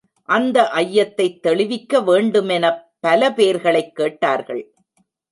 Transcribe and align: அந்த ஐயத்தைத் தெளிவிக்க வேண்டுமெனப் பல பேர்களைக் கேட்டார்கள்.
அந்த 0.25 0.69
ஐயத்தைத் 0.73 1.39
தெளிவிக்க 1.39 2.01
வேண்டுமெனப் 2.01 2.87
பல 2.99 3.33
பேர்களைக் 3.33 3.95
கேட்டார்கள். 3.95 4.73